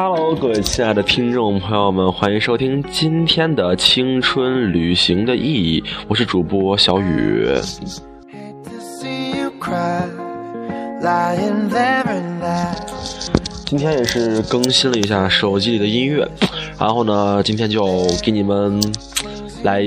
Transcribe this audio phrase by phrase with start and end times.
[0.00, 5.82] Hello，各位亲爱的听众朋友们，欢迎收听今天的青春旅行的意义。
[6.06, 7.48] 我是主播小雨。
[13.66, 16.24] 今天也是更新了一下手机里的音乐，
[16.78, 18.80] 然后呢，今天就给你们
[19.64, 19.82] 来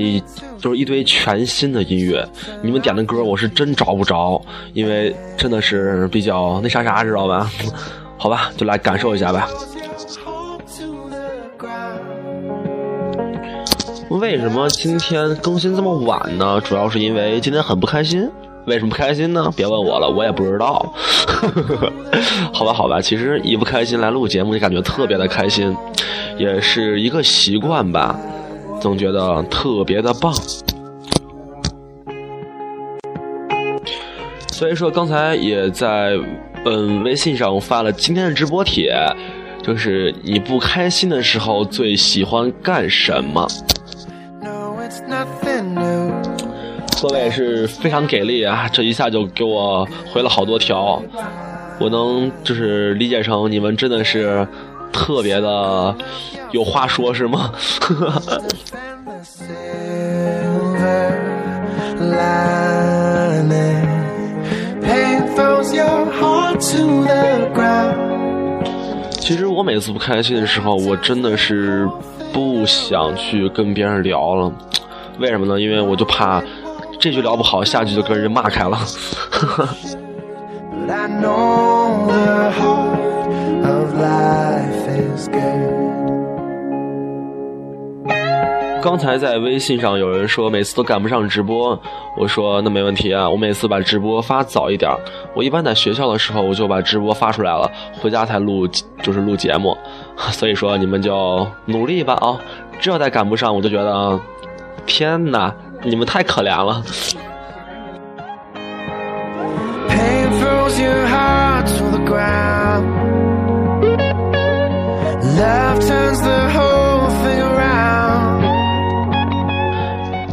[0.58, 2.22] 就是一堆全新的音乐。
[2.62, 4.38] 你们点的歌我是真找不着，
[4.74, 7.50] 因为真的是比较那啥啥，知道吧？
[8.18, 9.48] 好吧，就来感受一下吧。
[14.20, 16.60] 为什么今天更新这么晚呢？
[16.62, 18.30] 主要是因为今天很不开心。
[18.66, 19.50] 为什么不开心呢？
[19.56, 20.94] 别问我了，我也不知道。
[22.52, 25.74] 好吧，好吧，其实一不开心来录节目就感觉特别的开心，
[26.36, 28.14] 也是一个习惯吧，
[28.82, 30.32] 总觉得特别的棒。
[34.48, 36.18] 所以说，刚才也在
[36.66, 38.94] 嗯微信上发了今天的直播帖，
[39.62, 43.48] 就是你不开心的时候最喜欢干什么？
[47.02, 48.68] 各位是非常给力啊！
[48.72, 51.02] 这一下就给我回了好多条，
[51.80, 54.46] 我能就是理解成你们真的是
[54.92, 55.92] 特别的
[56.52, 57.50] 有话说，是吗？
[69.18, 71.88] 其实我每次不开心的时候，我真的是
[72.32, 74.52] 不想去跟别人聊了。
[75.18, 75.60] 为什么呢？
[75.60, 76.40] 因为我就怕。
[77.02, 78.78] 这句聊不好，下句就跟人骂开了。
[88.80, 91.76] 刚才在微信上有人说每次都赶不上直播，
[92.16, 94.88] 我说那没问题啊，我每次把直播发早一点。
[95.34, 97.68] 我一般在学校的时候我就把直播发出来了，
[98.00, 98.64] 回家才录，
[99.02, 99.76] 就是录节目。
[100.30, 102.38] 所以说你们就努力吧啊！
[102.78, 104.20] 这再赶不上，我就觉得
[104.86, 105.52] 天哪！
[105.84, 106.82] 你们太可怜了。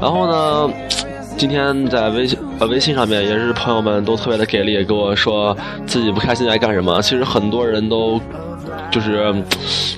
[0.01, 0.73] 然后呢，
[1.35, 5.55] 今天在微信呃微信上面也是朋友们都特别的给力，跟我说
[5.85, 7.01] 自己不开心在干什么。
[7.01, 8.19] 其实很多人都
[8.89, 9.35] 就是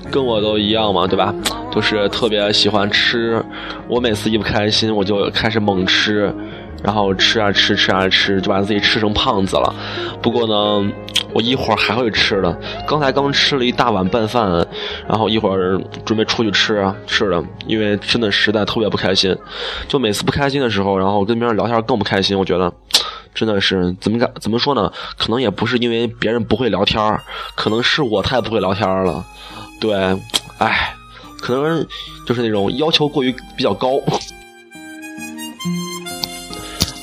[0.09, 1.33] 跟我都一样嘛，对吧？
[1.71, 3.43] 就是特别喜欢吃，
[3.87, 6.33] 我每次一不开心，我就开始猛吃，
[6.83, 9.73] 然后吃啊吃，吃啊吃，就把自己吃成胖子了。
[10.21, 10.91] 不过呢，
[11.33, 12.59] 我一会儿还会吃的。
[12.85, 14.67] 刚才刚吃了一大碗拌饭，
[15.07, 19.35] 然后一会儿准备出去吃啊吃的，因为真的实在特别不开心。
[19.87, 22.37] 就每次不开心的时候，然后跟别人聊天更不开心。
[22.37, 22.71] 我觉得
[23.33, 24.91] 真的是怎么敢怎么说呢？
[25.17, 27.01] 可能也不是因为别人不会聊天
[27.55, 29.23] 可能是我太不会聊天了。
[29.79, 29.95] 对，
[30.57, 30.93] 唉。
[31.41, 31.85] 可能
[32.25, 33.99] 就是那种要求过于比较高，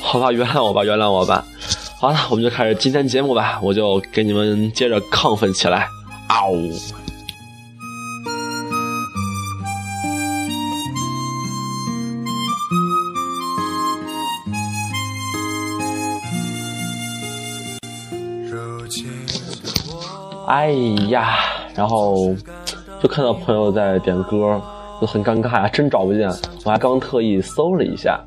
[0.01, 1.45] 好吧，原谅我吧，原谅我吧。
[1.99, 5.87] 好了，我们就开始今天节目吧，我就给你们接着亢奋起来，
[6.29, 6.53] 嗷！
[20.47, 20.71] 哎
[21.09, 21.37] 呀，
[21.75, 22.33] 然后。
[23.01, 24.61] 就看到朋友在点歌，
[24.99, 26.29] 就很尴尬呀，真找不见。
[26.65, 28.19] 我还刚特意搜了一下，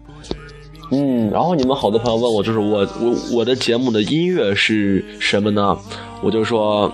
[0.90, 5.76] 嗯，然后你们好多朋友问我，就是我我我的节目的音乐是什么呢？
[6.22, 6.90] 我就说，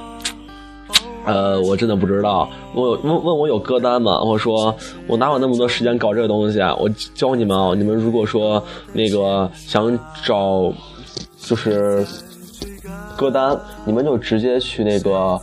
[1.24, 2.48] 呃，我真的不知道。
[2.74, 4.20] 我问问我有歌单吗？
[4.22, 4.74] 我说
[5.06, 6.74] 我哪有那么多时间搞这个东西啊？
[6.74, 8.60] 我教你们啊，你们如果说
[8.92, 10.72] 那个想找
[11.36, 12.04] 就是
[13.16, 15.40] 歌单，你们就直接去那个。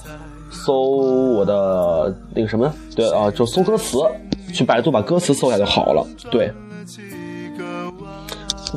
[0.63, 2.73] 搜我的那个什么？
[2.95, 3.97] 对啊，就搜歌词，
[4.53, 6.07] 去百度把歌词搜下就好了。
[6.31, 6.51] 对，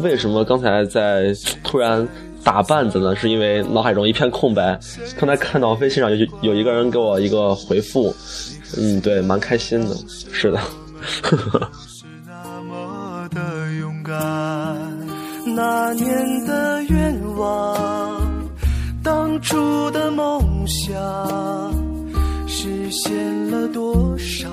[0.02, 1.32] 为什么刚才在
[1.62, 2.06] 突然
[2.42, 3.14] 打绊子呢？
[3.16, 4.78] 是因为脑海中一片空白。
[5.18, 8.14] 刚才看到微信上有有一个人给我一个回复，
[8.76, 9.94] 嗯，对，蛮开心的。
[10.32, 10.60] 是的。
[15.54, 17.07] 那年的愿望。
[19.40, 20.96] 初的梦想
[22.46, 24.48] 实现了多少？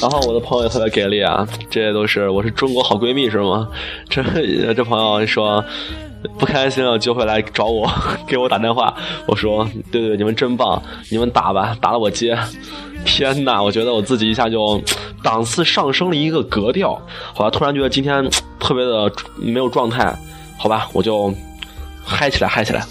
[0.00, 3.68] 然后我的朋友也特别给力啊，这些都是我是中国好闺蜜是吗？
[4.08, 4.22] 这
[4.74, 5.64] 这朋友说
[6.38, 7.90] 不开心了就会来找我，
[8.26, 8.94] 给我打电话。
[9.26, 10.80] 我说对对，你们真棒，
[11.10, 12.38] 你们打吧，打了我接。
[13.04, 14.80] 天哪，我觉得我自己一下就
[15.22, 17.00] 档次上升了一个格调。
[17.34, 18.28] 好吧，突然觉得今天
[18.60, 20.16] 特别的没有状态，
[20.58, 21.32] 好吧，我就
[22.04, 22.84] 嗨起来，嗨起来。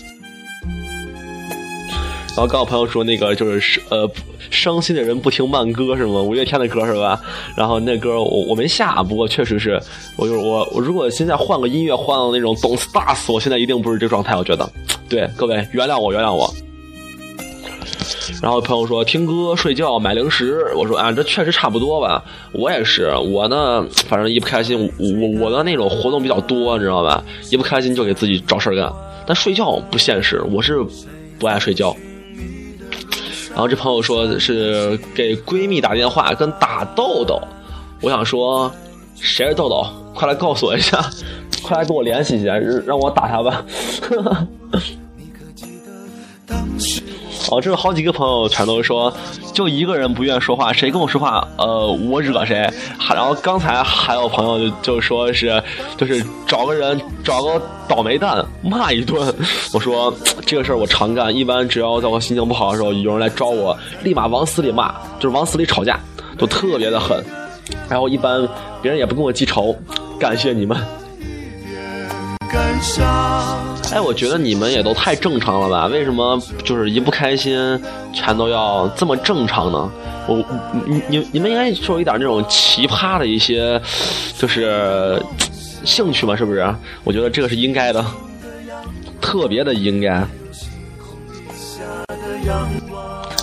[2.37, 4.07] 然后刚我朋友说那个就是呃
[4.51, 6.21] 伤心的人不听慢歌是吗？
[6.21, 7.19] 五月天的歌是吧？
[7.55, 9.81] 然后那歌我我没下，不过确实是
[10.15, 14.69] 我就我我如果现在换个音乐换到那种 Don't Stars，我现在一定不是这状态，我觉得。
[15.09, 16.53] 对各位原谅我原谅我。
[18.39, 27.23] 然后朋友说听歌睡觉买零食，我说啊这确实差不多吧，我也是，我呢反正一不开心，我我的那种活动比较多，你知道吧？
[27.49, 28.93] 一不开心就给自己找事干，
[29.25, 30.85] 但睡觉不现实，我是
[31.39, 31.95] 不爱睡觉。
[33.57, 37.41] 然后这朋友说是给闺蜜打电话跟打豆豆，
[38.03, 38.71] 我想说
[39.15, 39.83] 谁是豆豆？
[40.13, 41.03] 快来告诉我一下，
[41.63, 42.55] 快来跟我联系一下，
[42.85, 43.65] 让我打他吧。
[47.49, 49.11] 哦，这有好几个朋友全都说，
[49.53, 52.69] 就一个人不愿说话，谁跟我说话，呃，我惹谁。
[53.09, 55.61] 然后刚才还有朋友就就说是，
[55.95, 59.33] 就是找个人找个倒霉蛋骂一顿。
[59.73, 60.13] 我说
[60.45, 65.99] 这个事儿我常干，一般只要在我心情不好的时候，有人来招我，立马往死里骂，就是往死里吵架，
[66.37, 67.23] 都特别的狠。
[67.89, 68.47] 然后一般
[68.81, 69.75] 别人也不跟我记仇，
[70.19, 70.77] 感谢你们。
[73.91, 75.87] 哎，我觉得你们也都太正常了吧？
[75.87, 77.57] 为什么就是一不开心，
[78.13, 79.91] 全都要这么正常呢？
[80.27, 80.43] 我
[80.85, 83.81] 你你你们应该说一点那种奇葩的一些，
[84.37, 85.21] 就是
[85.85, 86.75] 兴趣嘛，是不是？
[87.03, 88.05] 我觉得这个是应该的，
[89.21, 90.25] 特别的应该。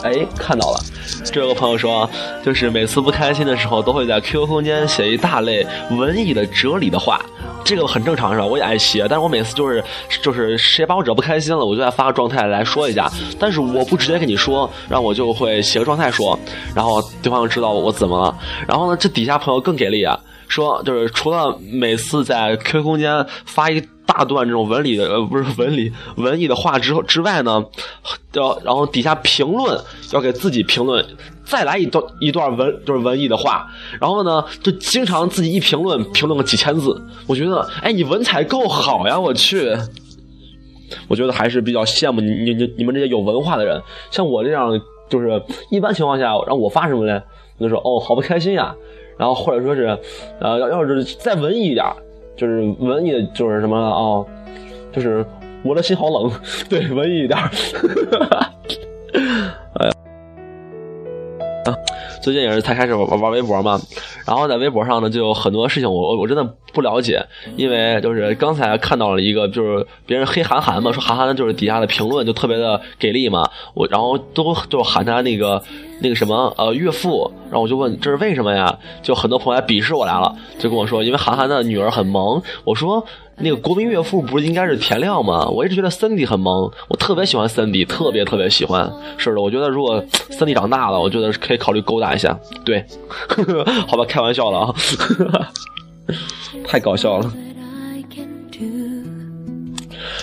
[0.03, 0.81] 哎，看到了，
[1.25, 2.09] 这有个朋友说，
[2.45, 7.19] 就是每次不开心的时候，都会在 QQ 空间写一大类文艺的哲理的话。
[7.65, 8.45] 这个很正常是吧？
[8.45, 9.83] 我也爱写，但是我每次就是
[10.23, 13.11] 就是谁把我惹不开心了，我就再发个状态来说一下。
[13.39, 16.39] 但是我不直接跟你说，然后我就会写个状态说，
[16.75, 18.37] 然后对方就知道我怎么了。
[18.69, 27.65] 然后呢，这底下朋友更给力啊，说就是除了每次在 QQ 空间发一大段这种文理的呃不是文理文艺的话之之外呢，
[28.35, 29.83] 要然后底下评论
[30.13, 31.05] 要给自己评论。
[31.45, 33.69] 再来一段一段文就是文艺的话，
[34.01, 37.01] 然后呢，就经常自己一评论评论个几千字。
[37.27, 39.21] 我觉得，哎，你文采够好呀！
[39.21, 39.77] 我去，
[41.09, 43.81] 我觉得还是比较羡慕你你你你们这些有文化的人。
[44.11, 47.23] 像我这样，就是一般情况下，让我发什么呢？
[47.61, 48.75] 就说哦，好不开心呀。
[49.17, 49.99] 然后或者说是，
[50.41, 51.87] 呃，要要是再文艺一点，
[52.37, 54.25] 就是文艺，就是什么啊？
[54.93, 55.25] 就是
[55.63, 56.33] 我的心好冷。
[56.69, 57.39] 对，文艺一点。
[62.25, 63.79] 最近也是才开始玩玩微博嘛，
[64.27, 66.43] 然后在微博上呢，就有很多事情我我真的
[66.73, 67.23] 不了解，
[67.55, 75.63] 因为就是刚才看到了一个，就是别人黑韩寒嘛，说韩寒就是底下的评论就特别的给力嘛，我然后都就喊他那个
[76.01, 78.79] 那个什么呃岳父，然后我就问这是为什么呀？
[79.03, 83.07] 就很多朋友来鄙视我来了，就跟我说因为韩寒的女儿很萌，我说。
[83.39, 85.47] 那个国民岳父不是应该是田亮吗？
[85.49, 88.91] 我一直觉得森迪很萌，我特别喜欢森迪，特别特别喜欢。
[89.19, 92.39] 是的，我觉得如果森迪长大了，我觉得可以考虑勾搭一下。
[92.65, 92.85] 对，
[93.89, 94.75] 好吧，开玩笑了啊，
[96.65, 97.33] 太搞笑了。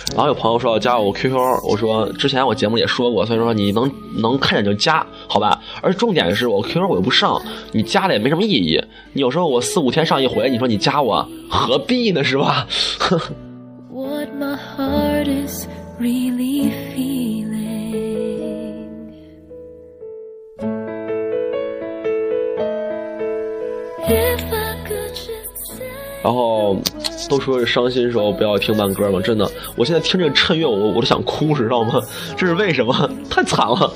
[0.09, 5.61] 然后有朋友说要加我 QQ，我说之前我节目也说过，所以说你能能看见就加，好吧。
[5.81, 8.81] 而重点是我 QQ 我又不上，你加了也没什么意义。
[9.13, 12.23] 你有时候我四五天上一回，你说你加我何必呢？
[12.23, 12.67] 是吧？
[26.23, 26.77] 然后
[27.31, 32.01] 都说是伤心时候不要听慢歌嘛，真的，我现在听这个衬乐，我我都想哭，知道吗？
[32.35, 33.09] 这是为什么？
[33.31, 33.89] 太惨了，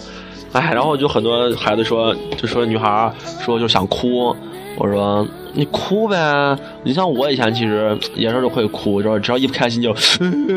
[0.54, 4.34] 哎，然后就很多孩子说，就说女孩说就想哭，
[4.78, 9.94] 我说你哭呗，你像我以前其实也是会哭，就是只要一不开心就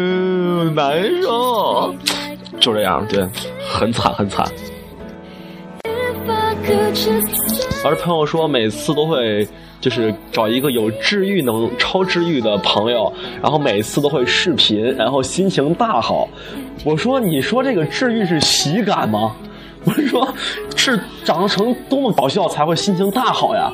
[0.77, 1.93] 难受，
[2.61, 3.27] 就这样，对，
[3.69, 4.47] 很惨很惨。
[7.85, 9.49] 而朋友说每次都会。
[9.81, 16.29] 就是找一个有治愈能、超治愈的朋友，然后每次都会视频，然后心情大好。
[16.85, 19.35] 我说：“你说这个治愈是喜感吗？”
[19.85, 20.27] 我是说
[20.77, 23.73] ：“是长成多么搞笑才会心情大好呀？”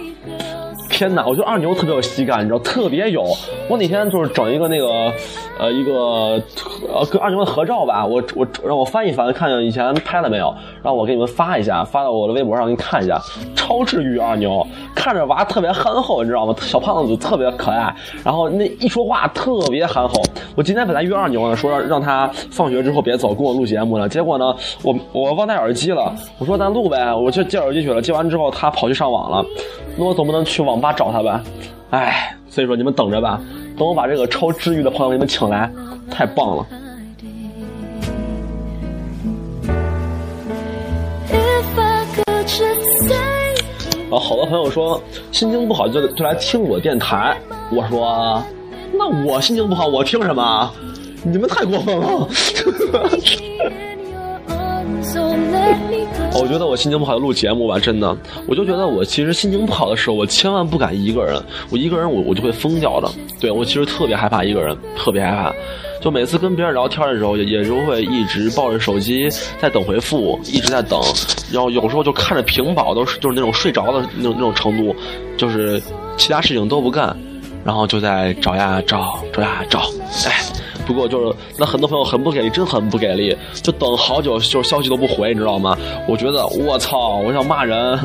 [0.94, 3.24] 天哪，我觉得二牛特别有喜感，你知道，特别有。
[3.68, 5.12] 我哪天就是整一个那个，
[5.58, 6.40] 呃，一个
[6.88, 13.20] 呃跟二牛的合照吧，我我让我翻一翻，看看以前拍了没有，让我给你们发一下，发到我的微博上给你看一下。
[13.56, 16.54] 超治愈二牛，看着娃特别憨厚，你知道吗？
[16.60, 20.22] 小胖子特别可爱，然后那一说话特别憨厚。
[20.54, 24.08] 我今天本来约二牛呢，说让他放学之后别走，跟我录节目呢。
[24.08, 28.00] 结果呢，我我忘带耳机了，我说咱录呗，我去接耳机去了。
[28.00, 29.44] 接完之后，他跑去上网了。
[29.96, 31.42] 那我总不能去网吧爸找他吧，
[31.92, 33.40] 哎，所以说你们等着吧，
[33.78, 35.70] 等我把这个超治愈的朋友给你们请来，
[36.10, 36.66] 太棒了。
[44.10, 45.00] 啊，好多朋友说
[45.32, 47.34] 心情不好就就来听我电台，
[47.72, 48.44] 我说
[48.92, 50.70] 那我心情不好我听什么？
[51.22, 52.28] 你们太过分了。
[56.34, 63.08] 我觉得我心情不好就录节目吧，真的，我就觉得我其实心情不好的时候，我千万不敢一个人，我一个人我我就会疯掉的。
[63.40, 65.54] 对我其实特别害怕一个人，特别害怕。
[66.00, 71.00] 就每次跟别人聊天的时候，也也就会一直抱着手机在等回复，一直在等。
[71.50, 74.94] 然后有时候就看着屏保都是就是那种睡着的那种那种程度，
[75.38, 75.80] 就是
[76.18, 77.16] 其他事情都不干，
[77.64, 79.80] 然后就在找呀找，找呀找，
[80.26, 80.42] 哎。
[80.86, 85.76] 不过就是那很多朋友很不给力，真很不给力，就等好久，就是消息都不回，你知道吗？
[86.08, 87.98] 我觉得我操，我想骂人。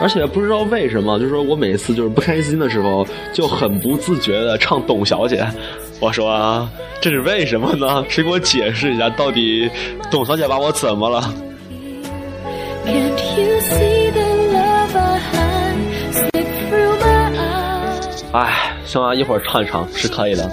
[0.00, 5.36] 而且不知道为什么，就是说我每次就是不开心的时候，就很不自觉的唱《董小姐》。
[6.00, 6.68] 我说
[7.00, 8.04] 这是为什么呢？
[8.08, 9.70] 谁给我解释一下，到底
[10.10, 11.32] 董小姐把我怎么了？
[18.32, 20.50] 哎，行啊，一会儿唱一唱是可以的。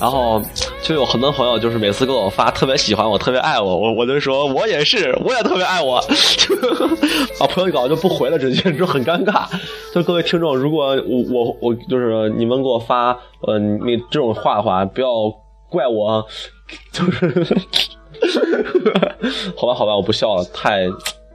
[0.00, 0.40] 然后
[0.80, 6.00] 就有很多朋友，就是每次给我发特别喜欢我、特别爱我，我我就说我也是，我也特别爱我。
[7.38, 9.44] 把 朋友一搞就不回了，直接就很尴尬。
[9.92, 13.10] 就各位听众，如果我我我就是你们给我发
[13.42, 15.08] 呃你这种话的话，不要
[15.68, 16.24] 怪我，
[16.92, 17.44] 就是
[19.58, 20.86] 好吧好吧，我不笑了，太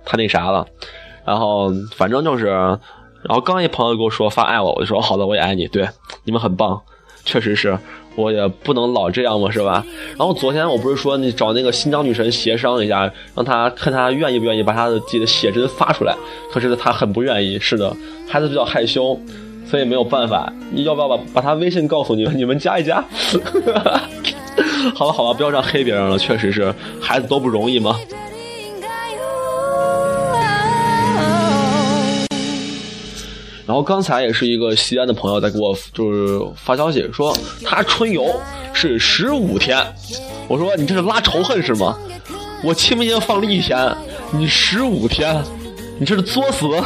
[0.05, 0.65] 太那啥了。
[1.25, 2.79] 然后反正就是。
[3.27, 5.67] 然后刚一朋友跟我说发爱我，我就说好的，我也爱你。
[5.67, 5.87] 对，
[6.23, 6.79] 你们很棒，
[7.23, 7.77] 确实是，
[8.15, 9.85] 我也不能老这样嘛，是吧？
[10.17, 16.15] 然后昨天我不是说你找那个新疆女神协商一下，让她看她愿意不愿意把她的自己的写真发出来，
[16.51, 17.59] 可是她很不愿意。
[17.59, 17.95] 是的，
[18.27, 19.19] 孩子比较害羞，
[19.65, 20.51] 所以没有办法。
[20.71, 23.03] 你要不要把把她微信告诉你们，你们加一加？
[24.93, 27.99] 好了，好了，不要这样黑别人了，确实是，孩子都不容易嘛。
[33.75, 38.33] 然后刚才也是一个西安的朋友在给我就是发消息说他春游
[38.71, 39.85] 是十五天，
[40.47, 41.97] 我说你这是拉仇恨是吗？
[42.63, 43.93] 我清明节放了一天，
[44.31, 45.43] 你十五天，
[45.99, 46.67] 你这是作死。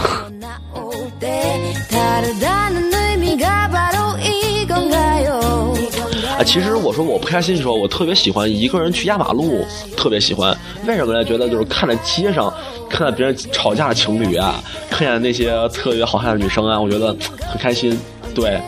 [6.39, 9.63] 啊，其实我说我不开心的时候，我特别喜欢一个人去压马路，
[9.95, 10.57] 特别喜欢。
[10.87, 11.23] 为什么呢？
[11.23, 12.51] 觉得就是看着街上，
[12.89, 14.55] 看到别人吵架的情侣啊，
[14.89, 17.15] 看见那些特别好看的女生啊，我觉得
[17.47, 17.97] 很开心。
[18.35, 18.59] 对，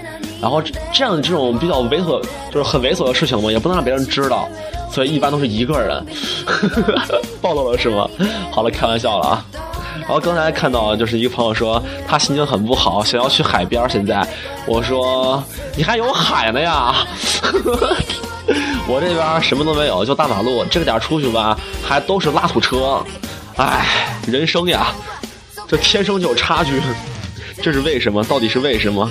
[0.41, 0.61] 然后
[0.91, 2.19] 这样这种比较猥琐，
[2.51, 4.47] 就是很猥琐的事情嘛，也不能让别人知道，
[4.91, 6.03] 所以一般都是一个人。
[7.41, 8.09] 暴露了是吗？
[8.51, 9.45] 好了，开玩笑了啊。
[9.99, 13.87] 然后刚才看到就是一个朋友说他心情很不好，想要去海边。
[13.87, 14.27] 现在
[14.65, 15.41] 我说
[15.75, 17.05] 你还有海呢呀，
[18.87, 20.65] 我这边什么都没有，就大马路。
[20.71, 22.99] 这个点出去吧，还都是拉土车。
[23.58, 23.86] 唉，
[24.27, 24.88] 人生呀，
[25.67, 26.81] 这天生就有差距，
[27.62, 28.24] 这是为什么？
[28.24, 29.10] 到底是为什么？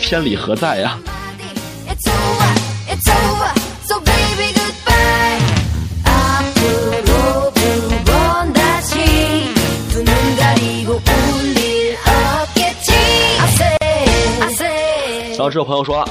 [0.00, 0.98] 天理何在呀？
[15.36, 16.08] 然后这位朋友说了，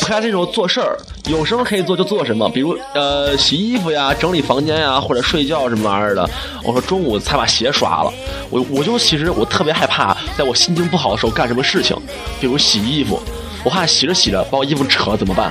[0.00, 6.28] 不开心时候做事儿，有什么可以做就做什么，比如呃洗衣服呀、整理房间呀，或者睡觉什么玩意儿的。
[6.62, 8.12] 我说中午才把鞋刷了，
[8.50, 11.96] 我我就其实我特别害怕，在我心情不好的时候干什么事情，
[12.40, 13.18] 比如洗衣服，
[13.64, 15.50] 我怕洗着洗着把我衣服扯了怎么办？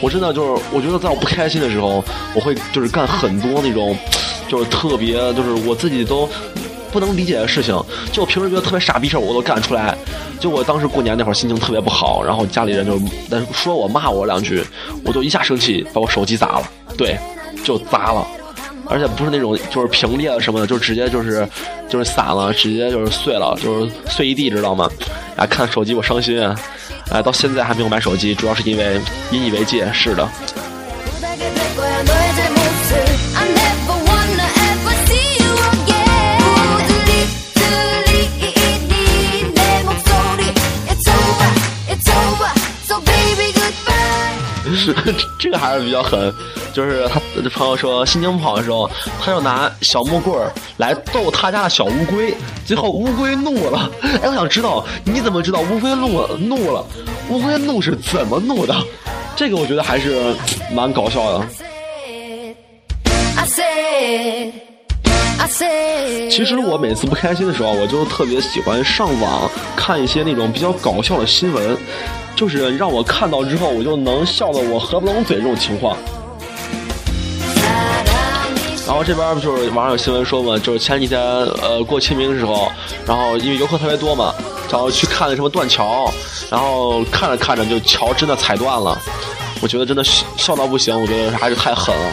[0.00, 2.02] 我真的就是我觉得在我不开心的时候，
[2.34, 3.94] 我会就是干很多那种，
[4.48, 6.26] 就是特别就是我自己都。
[6.94, 7.74] 不能理解的事情，
[8.12, 9.98] 就我平时觉得特别傻逼事儿，我都干出来。
[10.38, 14.62] 就我当时过年那会儿心情特别不好，然后家里人就那说我骂我两句，
[15.04, 16.62] 我就一下生气，把我手机砸了。
[16.96, 17.18] 对，
[17.64, 18.24] 就砸了，
[18.86, 21.48] 而且不是那种就是屏裂了什么的，就直接就是
[21.88, 24.88] 就是散了，直接就是碎了，就是碎一地，知道吗？
[25.36, 26.54] 啊，看手机我伤心啊！
[27.10, 29.00] 哎，到现在还没有买手机，主要是因为
[29.32, 29.90] 引以为戒。
[29.92, 30.28] 是的。
[45.38, 46.32] 这个还是比较狠，
[46.72, 52.34] 就是他朋友说心情不好的时候，他就拿小木棍儿来逗他家的小乌龟，
[52.66, 53.90] 最后乌龟怒了。
[54.22, 56.36] 哎，我想知道你怎么知道乌龟怒了？
[56.36, 56.84] 怒了，
[57.28, 58.74] 乌龟怒是怎么怒的？
[59.36, 60.34] 这个我觉得还是
[60.72, 61.46] 蛮搞笑的。
[66.30, 71.76] 其实我每次不开心的时候，我就特别喜欢上网看一些那种比较搞笑的新闻。
[72.36, 75.96] 就是让我看到之后，我就能笑得我合不拢嘴这种情况。
[78.86, 82.70] 然后这边就是网上有新闻说嘛，就是前几天呃过清明的时候，
[83.06, 84.34] 然后因为游客特别多嘛，
[84.70, 86.12] 然后去看那什么断桥，
[86.50, 88.96] 然后看着看着就桥真的踩断了，
[89.62, 92.12] 我觉得真的笑到不行，我觉得还是太狠了。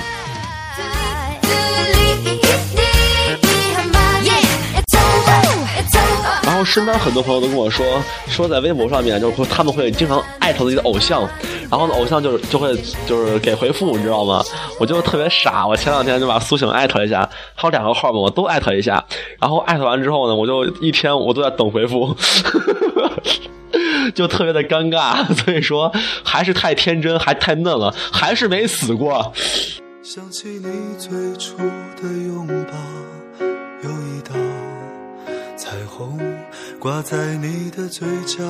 [6.62, 7.84] 后身边很多朋友都跟我说，
[8.28, 11.28] 说在微博上面，就是他们会经常艾特自己的偶像，
[11.72, 12.78] 然后呢，偶像就是就会
[13.08, 14.44] 就是给回复，你知道吗？
[14.80, 19.04] 我就特别傻，我前两天就把苏醒艾特一下，还有两个号嘛，我都艾特一下，
[19.40, 22.16] 然后艾特完之后呢，我就一天我都在等回复，
[24.14, 25.92] 就特别的尴尬，所以说
[26.24, 29.34] 还是太天真，还太嫩了，还是没死过。
[30.04, 33.46] 想起你最初的拥抱，
[33.84, 34.36] 有一道
[35.56, 36.20] 彩虹。
[36.82, 38.44] 挂在你的嘴角。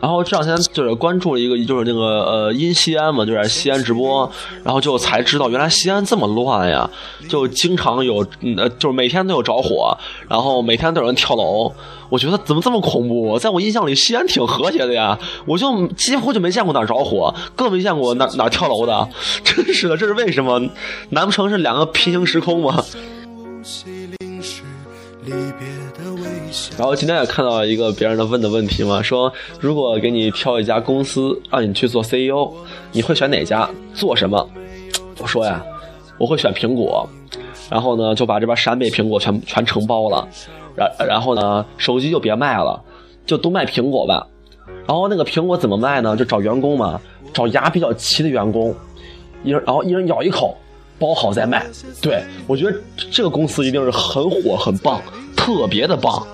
[0.00, 4.30] 然后这两天就是关注了一个，就是那个呃，因西安嘛，就是西安直播，
[4.62, 6.88] 然后就才知道原来西安这么乱呀，
[7.28, 9.94] 就经常有，呃，就是每天都有着火，
[10.30, 11.70] 然后每天都有人跳楼。
[12.08, 13.38] 我觉得怎么这么恐怖？
[13.38, 19.06] 在我印象里，西安挺和谐的呀，我就几乎就没见过哪着火，更没见过哪哪跳楼的。
[19.44, 20.70] 真是的，这是为什么？
[21.10, 22.82] 难不成是两个平行时空吗？
[26.76, 32.52] 然后今天也看到一个别人的问的问题嘛，说如果给你挑一家公司让你去做 CEO，
[32.92, 33.68] 你会选哪家？
[33.94, 34.48] 做什么？
[35.18, 35.64] 我说呀，
[36.18, 37.08] 我会选苹果，
[37.70, 40.28] 然后呢就把这边陕北苹果全全承包了，
[40.76, 42.82] 然然后呢手机就别卖了，
[43.24, 44.26] 就都卖苹果吧。
[44.86, 46.16] 然后那个苹果怎么卖呢？
[46.16, 47.00] 就找员工嘛，
[47.32, 48.74] 找牙比较齐的员工，
[49.42, 50.56] 一人然后一人咬一口。
[51.04, 51.66] 包好再卖，
[52.00, 52.74] 对我觉得
[53.10, 55.02] 这个公司一定是很火、很棒、
[55.36, 56.26] 特别的棒。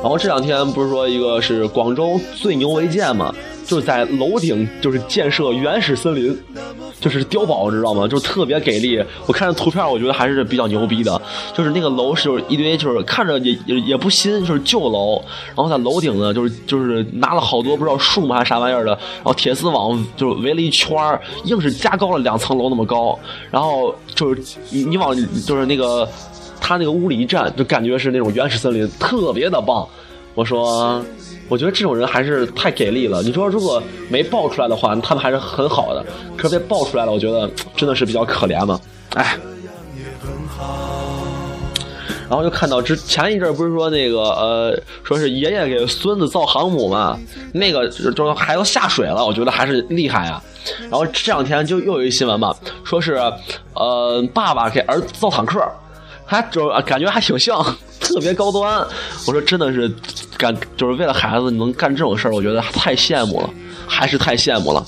[0.00, 3.34] 然后这两天不是说一个是广州最牛违建嘛？
[3.66, 6.40] 就是在楼顶，就是建设原始森林，
[7.00, 8.08] 就是碉堡，知道吗？
[8.08, 9.02] 就是特别给力。
[9.26, 11.20] 我看图片，我觉得还是比较牛逼的。
[11.54, 15.22] 就是那个楼是一堆，就是看着也也也不新，就是旧楼。
[15.54, 20.96] 然后在楼顶呢，就是就是拿了好多不知道树木还是啥玩意儿的，然后铁丝网就围了一圈
[21.44, 23.18] 硬是加高了两层楼那么高。
[23.50, 26.08] 然后就是你你往就是那个
[26.60, 29.86] 他那个屋里一站，就感觉是那种原始森林，特别的棒。
[30.34, 31.04] 我说。
[31.48, 33.22] 我觉得这种人还是太给力了。
[33.22, 36.04] 你说如果没爆出来的话，他们还是很好的。
[36.36, 38.80] 可是被爆出来了，我觉得真的是比较可怜嘛。
[39.14, 39.36] 哎。
[42.28, 47.18] 然后就看到之前一阵不是说那个呃，说是爷爷给孙子造航母嘛，
[47.54, 50.42] 那个就还要下水了，我觉得还是厉害啊。
[50.82, 53.14] 然后这两天就又有一新闻嘛，说是
[53.72, 55.58] 呃爸爸给儿子造坦克，
[56.28, 57.64] 还就感觉还挺像。
[58.00, 58.86] 特别高端，
[59.26, 59.92] 我说真的是
[60.38, 63.50] 感，就是为了孩子能干这种事儿，我觉得太羡慕了，
[63.86, 64.86] 还是太羡慕了。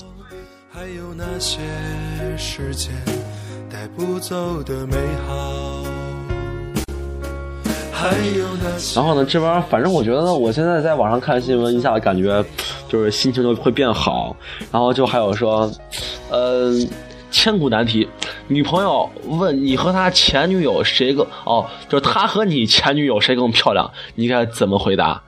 [8.95, 12.43] 然后呢，这边反正我觉得，我现在在网上看新闻，一下子感觉
[12.89, 14.35] 就是心情就会变好。
[14.71, 15.69] 然后就还有说，
[16.31, 16.89] 嗯。
[17.31, 18.07] 千古难题，
[18.49, 25.23] 女朋友问你和她前女友谁更哦，就是她和你前女友谁更漂亮，你该怎么回答？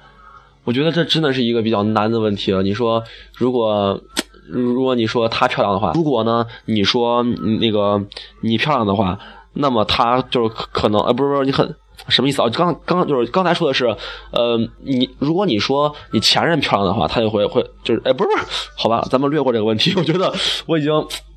[0.65, 2.61] 我觉得这真的是一个比较难的问题了。
[2.61, 3.03] 你说，
[3.35, 3.99] 如果
[4.47, 8.05] 如果你说她漂亮的话，如果呢你说那个
[8.41, 9.17] 你漂亮的话，
[9.53, 11.75] 那么她就是可能呃不是不是你很
[12.07, 12.49] 什么意思啊？
[12.49, 13.85] 刚刚就是刚才说的是，
[14.31, 18.45] 呃你如果你说你前任漂亮的话，他就会会就是哎不是不是
[18.77, 19.93] 好吧，咱们略过这个问题。
[19.95, 20.33] 我觉得
[20.65, 20.91] 我已经。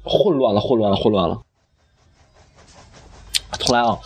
[0.09, 1.37] 混乱了，混乱了，混乱了。
[3.59, 3.99] 重来啊，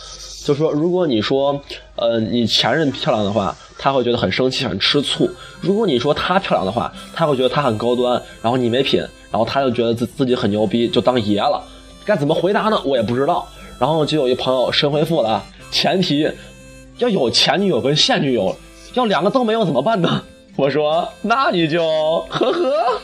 [0.43, 1.61] 就说如果你说，
[1.95, 5.27] 呃，你前任漂亮的话，他会觉得很生气，很吃醋；
[5.61, 11.63] 如果你说她漂亮的话，他会觉得她很高端，然后你没品，然后他就觉得自自己很牛逼，就当爷了。
[12.03, 12.81] 该怎么回答呢？
[12.83, 13.47] 我也不知道。
[13.77, 16.27] 然后就有一朋友神回复了，前提
[17.01, 18.55] 要有前女友跟现女友，
[18.93, 20.23] 要两个都没有怎么办呢？
[20.55, 21.83] 我说那你就
[22.29, 23.01] 呵呵。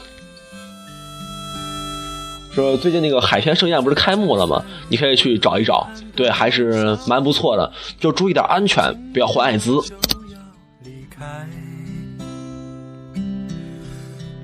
[2.54, 4.64] 说最近那个海天盛宴不是开幕了吗？
[4.88, 7.72] 你可以去找一找，对，还是蛮不错的。
[8.00, 9.72] 就注意点安全，不要患艾滋。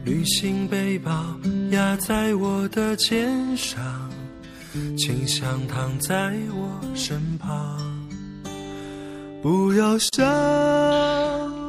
[0.03, 1.11] 旅行背包
[1.71, 3.81] 压在我的肩上，
[4.97, 7.79] 请想躺在我身旁，
[9.43, 10.25] 不要想。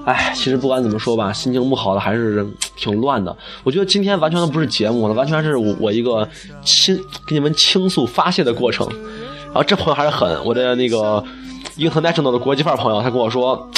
[0.06, 3.36] 哎，其实不管怎么说吧，心情不好的还是挺乱的。
[3.64, 6.28] 我觉得今天完全都不是节目了，完全是我一个
[6.64, 8.88] 倾给你们倾诉发泄的过程。
[9.46, 11.24] 然后这朋友还是狠，我的那个
[11.76, 13.68] international 的国际范儿朋友，他跟我说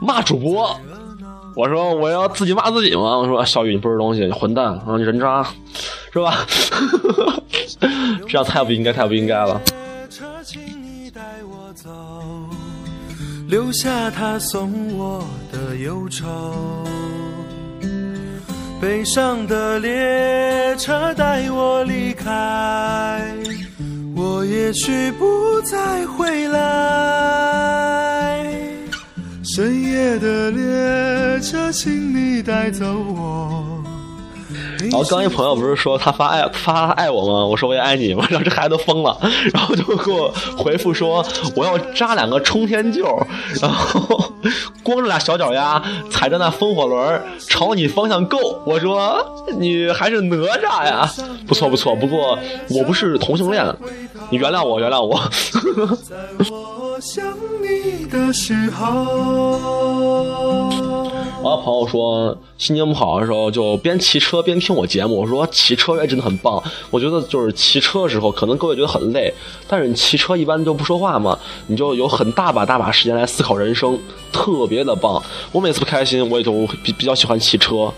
[0.00, 0.74] 骂主播，
[1.54, 3.18] 我说我要自己骂自己吗？
[3.18, 5.46] 我说小雨你不是东西，你混蛋，然后你人渣。
[6.12, 6.46] 是吧？
[8.28, 9.58] 这样太不应该，太不应该了。
[13.52, 16.86] 留下他送我的忧愁，
[18.80, 23.30] 悲伤的列车带我离开，
[24.16, 26.62] 我也许不再回来。
[29.44, 33.71] 深夜的列车，请你带走我。
[34.92, 37.46] 然后刚一朋友不是说他发爱发爱我吗？
[37.46, 38.26] 我说我也爱你嘛。
[38.28, 39.18] 然后这孩子疯了，
[39.52, 41.24] 然后就给我回复说
[41.56, 43.02] 我要扎两个冲天臼，
[43.60, 44.32] 然后
[44.82, 48.62] 光着俩小脚丫踩着那风火轮朝你方向够。
[48.66, 51.10] 我说你还是哪吒呀？
[51.48, 53.64] 不错不错，不过我不是同性恋，
[54.30, 55.18] 你原谅我原谅我。
[56.92, 56.98] 我
[61.50, 65.22] 的朋友说心情不好的时候就边骑车边听我节目。
[65.22, 66.62] 我说骑车也真的很棒。
[66.90, 69.32] 我觉得就是骑车的时候，可能各位觉得很累，
[69.66, 73.98] 但是你骑车一般就不说话嘛，你就有很大把大把时间来思考人生，
[74.30, 75.22] 特别的棒。
[75.50, 76.52] 我每次不开心，我也就
[76.84, 77.90] 比比较喜欢骑车。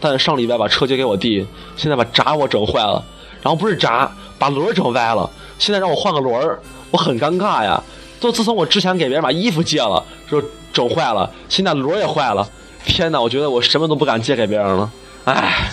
[0.00, 3.04] 但上礼拜把车借给我弟，现在把闸我整坏了，
[3.42, 5.28] 然后不是闸，把轮整歪了。
[5.58, 6.58] 现在让我换个轮儿
[6.90, 7.82] 我很尴尬呀。
[8.20, 12.46] 就自从我之前给别人把衣服借了，说整坏了，现在轮也坏了。
[12.84, 14.90] 天哪，我觉得我什么都不敢借给别人了，
[15.24, 15.72] 唉，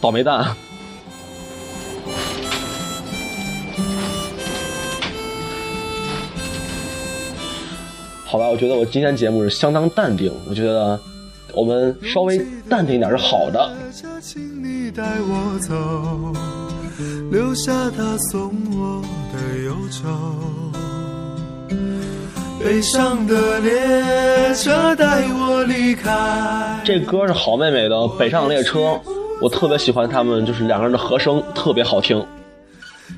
[0.00, 0.56] 倒霉蛋。
[8.24, 10.98] 好吧，我觉得我今天节目是相当淡定，我觉得
[11.52, 13.70] 我们稍微淡定一点是好的。
[17.30, 19.02] 留下他送我
[19.32, 20.08] 的忧愁。
[22.64, 26.80] 悲伤的列车带我离开。
[26.84, 28.78] 这歌是好妹妹的《北上列车》，
[29.40, 32.24] 我特别喜欢他们，就是两个人的和声特别好听。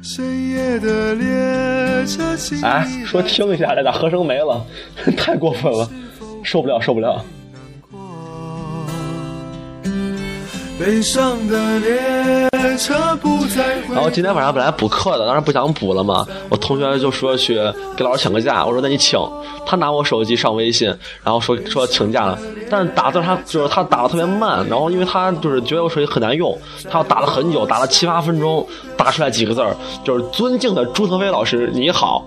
[0.03, 4.65] 深夜的列车哎，说听一下，这咋和声没了？
[5.17, 5.89] 太过分了，
[6.43, 7.25] 受不了，受不了。
[10.85, 16.27] 悲伤的列车不再然后今天晚上本来补课的，当时不想补了嘛。
[16.51, 17.55] 我同学就说去
[17.97, 19.19] 给老师请个假，我说那你请。
[19.65, 20.87] 他拿我手机上微信，
[21.23, 26.55] 然后说说请假了，但是打字他就是他打的特别慢，然后因为他就是觉得我手机很难用，
[26.91, 32.27] 他要打了很久，打了七八分钟，打出来几个字儿，就是尊敬的朱腾飞老师你好。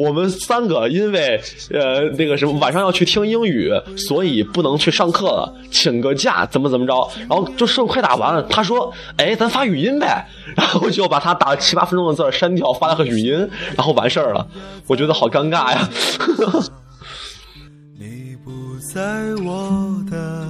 [0.00, 1.38] 我们三个因为
[1.70, 14.46] 呃那个什么晚上要去听英语，所以不能去上课了，请个假怎么怎么着，然后就剩快打完了，他说，哎，咱发语音呗，然后就把他打了七八分钟的字删掉，发了个语音，然后完事儿了，
[14.86, 15.86] 我觉得好尴尬呀。
[18.00, 18.50] 你不
[18.94, 19.02] 在
[19.44, 20.49] 我的。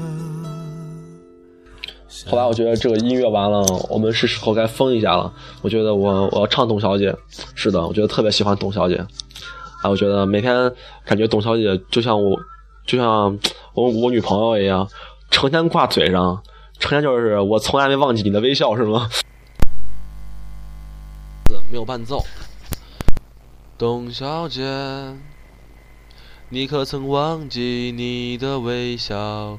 [2.26, 5.32] 后来我觉得这个音乐完了，我们是时候该疯一下了。
[5.62, 7.16] 我觉得我我要唱董小姐，
[7.54, 8.96] 是的，我觉得特别喜欢董小姐。
[9.82, 10.72] 啊，我觉得每天
[11.04, 12.38] 感觉董小姐就像我，
[12.86, 13.38] 就像
[13.74, 14.88] 我我女朋友一样，
[15.30, 16.42] 成天挂嘴上，
[16.78, 19.08] 成天就是我从来没忘记你的微笑，是吗？
[21.70, 22.24] 没有伴奏。
[23.78, 24.62] 董小姐，
[26.50, 29.58] 你可曾忘记你的微笑？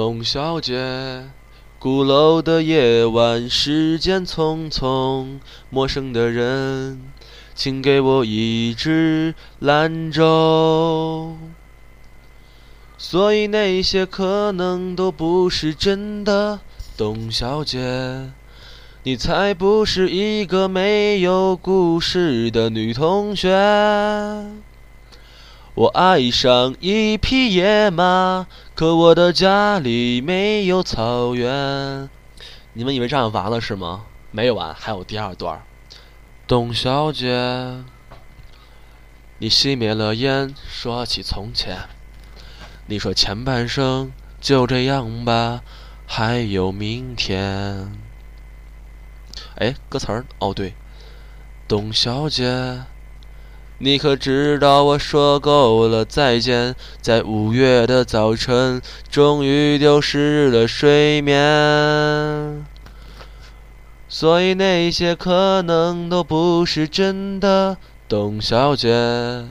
[0.00, 1.24] 董小姐，
[1.80, 7.02] 鼓楼的夜晚，时间匆匆，陌生的人。
[7.52, 11.34] 请给我一支兰州。
[12.96, 16.60] 所以那些可能都不是真的，
[16.96, 18.30] 董小姐，
[19.02, 23.48] 你才不是一个没有故事的女同学。
[25.78, 32.10] 我爱上一匹野马，可我的家里没有草原。
[32.72, 34.06] 你们以为这样完了是吗？
[34.32, 35.62] 没完，还有第二段。
[36.48, 37.84] 董小姐，
[39.38, 41.76] 你熄灭了烟，说起从前。
[42.86, 44.10] 你说前半生
[44.40, 45.62] 就这样吧，
[46.08, 47.96] 还有明天。
[49.54, 50.74] 哎，歌词儿哦对，
[51.68, 52.82] 董小姐，
[53.80, 62.66] 你可知道我说够了再见，在五月的早晨，终于丢失了睡眠。
[64.08, 67.76] 所以那些可能都不是真的，
[68.08, 69.44] 董小姐。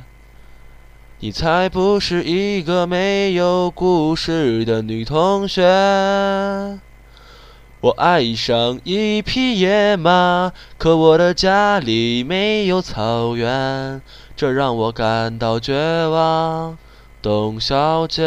[1.20, 5.62] 你才不是一个没有故事的女同学。
[7.88, 14.02] 我爱上一匹野马，可我的家里没有草原，
[14.36, 16.78] 这让我感到绝望，
[17.22, 18.22] 董小姐。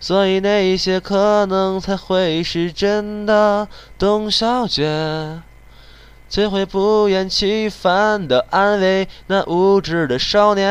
[0.00, 5.40] 所以那些可能才会是真的，董小姐。
[6.28, 10.68] 谁会不厌其烦地安慰那无知的少年？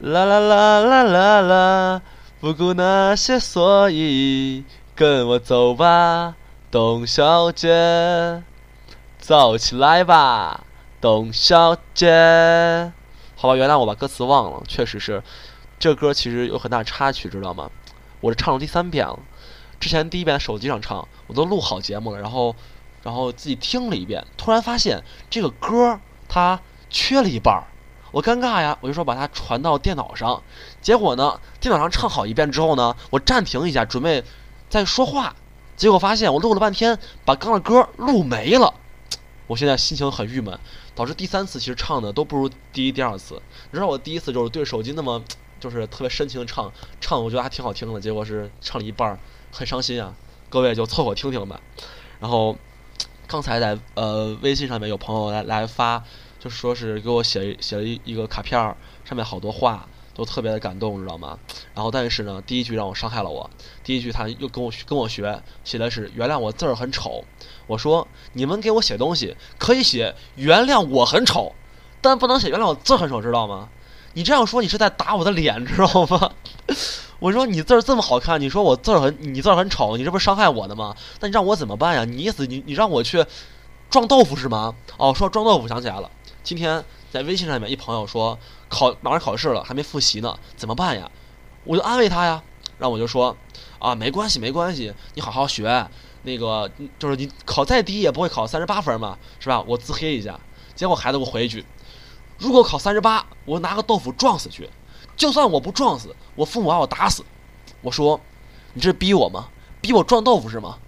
[0.00, 2.02] 啦啦啦啦啦啦，
[2.40, 4.62] 不顾那些所以，
[4.94, 6.36] 跟我走吧，
[6.70, 8.44] 董小姐，
[9.18, 10.64] 走起来吧，
[11.00, 12.92] 董小姐。
[13.34, 15.20] 好吧，原谅我把歌词忘了，确实是，
[15.80, 17.72] 这歌其实有很大插曲，知道吗？
[18.20, 19.18] 我是唱了第三遍了。
[19.80, 22.54] 之前第一遍手机上唱，我都录好节目了，然后，
[23.02, 25.98] 然后自己听了一遍，突然发现这个歌
[26.28, 27.66] 它缺了一半儿，
[28.10, 30.42] 我尴尬呀，我就说把它传到电脑上，
[30.80, 34.24] 结果呢，电脑上唱好一遍之后呢，我暂停一下准备
[34.68, 35.34] 再说话，
[35.76, 38.74] 结果发现我录了半天把刚的歌录没了，
[39.46, 40.58] 我现在心情很郁闷，
[40.94, 43.40] 导致第三次其实唱的都不如第一、第二次。
[43.70, 45.22] 你知道我第一次就是对手机那么
[45.60, 49.18] 就是特别深情的唱，唱我觉得还挺好听的，结果是唱了一半。
[49.50, 50.12] 很伤心啊，
[50.50, 51.58] 各位就凑合听听吧。
[52.20, 52.54] 然后
[53.26, 56.04] 刚才在呃微信上面有朋友来来发，
[56.38, 61.38] 就说是给我写写了一一个卡片儿，上面好多话都特别的感动，知道吗？
[61.74, 63.48] 然后但是呢，第一句让我伤害了我。
[63.82, 67.24] 第一句他又跟我跟我学，写的是原谅我字儿很丑。
[67.66, 71.52] 我说你们给我写东西可以写原谅我很丑，
[72.00, 73.68] 但不能写原谅我字很丑，知道吗？
[74.14, 76.32] 你这样说你是在打我的脸，知道吗？
[77.20, 80.96] 我说你字儿这么好看，你说我字儿很，你字儿很丑，你这不是伤害我的吗？
[81.20, 82.04] 那你让我怎么办呀？
[82.04, 83.24] 你意思你你让我去
[83.90, 84.74] 撞豆腐是吗？
[84.96, 86.10] 哦，说撞豆腐想起来了，
[86.48, 88.38] 今天在微信上面一朋友说
[88.70, 91.10] 考马上考试了，还没复习呢，怎么办呀？
[91.64, 92.42] 我就安慰他呀，
[92.78, 93.36] 然后我就说
[93.78, 95.86] 啊，没关系没关系，你好好学，
[96.22, 99.62] 那个就是你考再低也不会考三十八分嘛，是吧？
[99.66, 100.40] 我自黑一下，
[100.74, 101.66] 结果孩子给我回一句，
[102.38, 104.70] 如果考三十八，我拿个豆腐撞死去。
[105.18, 107.22] 就算我不撞死，我父母把我打死。
[107.82, 108.18] 我说，
[108.72, 109.50] 你这是逼我吗？
[109.82, 110.78] 逼我撞豆腐是吗？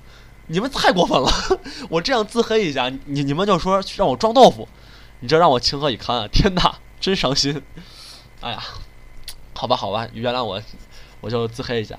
[0.46, 1.31] 你们太过分了！
[1.90, 4.66] 我这样自黑一下，你你们就说让我撞豆腐，
[5.20, 6.28] 你这让我情何以堪啊！
[6.28, 7.62] 天哪，真伤心！
[8.40, 8.62] 哎呀，
[9.54, 10.61] 好吧好吧，原谅我，
[11.20, 11.98] 我就自黑一下。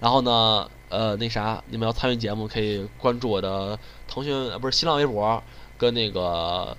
[0.00, 5.42] 然后呢，呃，那啥，你们要参与节目可以关注我的腾讯不是新浪微博
[5.76, 6.76] 跟那个。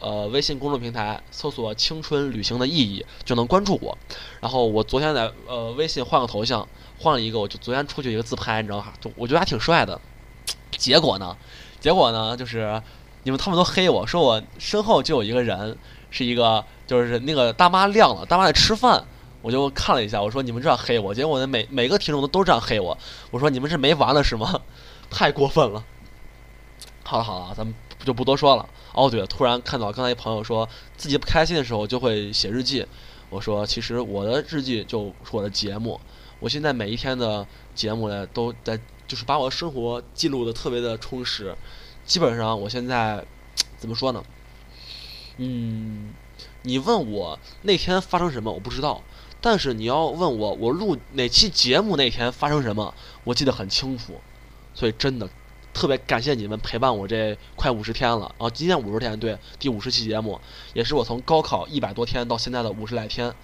[0.00, 3.96] 呃，微信公众平台搜索“青春旅行的意义”就能关注我。
[4.38, 9.98] 然后我昨天在呃微信换个头像，换了一个，我就昨天出去一个自拍，你知道哈，就我觉得还挺帅的。
[10.72, 11.34] 结果呢，
[11.80, 12.82] 结果呢，就是
[13.24, 15.76] 你们他们都黑我说我身后就有一个人，
[16.10, 19.04] 是一个就是那个大妈亮了，大妈在吃饭，
[19.42, 22.96] 我就看了一下，我说你们这样黑我，结果呢每每个听众都都这样黑我，
[23.30, 24.60] 我说你们是没完了是吗？
[25.10, 25.84] 太过分了。
[27.02, 28.66] 好了好了，咱们就不多说了。
[28.92, 32.86] 哦，对了，突然看到刚才一朋友说自己不开心的时候就会写日记，
[33.28, 36.00] 我说其实我的日记就是我的节目，
[36.40, 41.54] 我现在每一天的节目呢都在就是把我的生活记录的特别的充实，
[42.04, 43.24] 基本上我现在
[43.76, 44.22] 怎么说呢？
[45.38, 46.12] 嗯，
[46.62, 49.02] 你问我那天发生什么我不知道，
[49.40, 54.20] 但是你要问我我录哪期节目那天发生什么，我记得很清楚，
[54.74, 55.28] 所以真的。
[55.72, 60.40] 特别感谢你们陪伴我这快五十天了，啊今天五十天，对，第五十期节目，
[60.72, 63.34] 也是我从高考一百多天到现在的五十来天，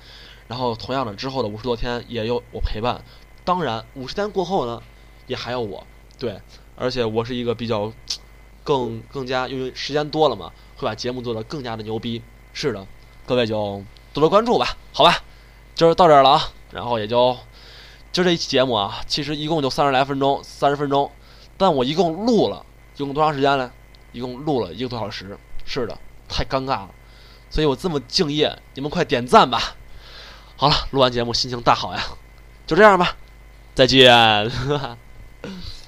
[0.46, 3.02] 然后同样的之后的五十多天也有我陪伴，
[3.44, 4.80] 当然五十天过后呢，
[5.26, 5.84] 也还有我，
[6.20, 6.40] 对，
[6.76, 7.92] 而且我是一个比较
[8.70, 12.86] 更更加因为时间多了嘛，会把节目做得更加的牛逼，是的，
[13.26, 15.24] 各位就多多关注吧，好吧，
[15.74, 17.36] 今儿到这儿了啊，然后也就
[18.12, 21.10] 今儿这一期节目啊，其实一共就三十来分钟，三十分钟。
[21.58, 22.64] 但我一共录了，
[22.96, 23.68] 一共多长时间呢？
[24.12, 25.36] 一共录了一个多小时。
[25.64, 26.90] 是的，太尴尬了，
[27.50, 29.74] 所以我这么敬业，你们快点赞吧。
[30.56, 32.00] 好了，录完节目心情大好呀，
[32.68, 33.16] 就这样吧，
[33.74, 34.48] 再见。